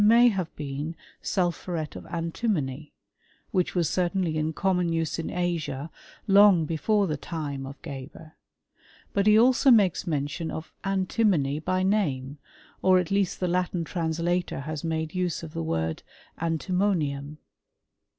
[0.01, 2.91] 131 |wet it nay have been sulphuret of antimony,
[3.53, 5.91] whieh was eertainly in common use in Asia
[6.25, 8.31] long before the lime of Geber.
[9.13, 12.37] But he also makes mention of anti monj by nanus,
[12.81, 16.01] or at lea^t the Latin translator has made use of the word
[16.39, 17.37] antimonium.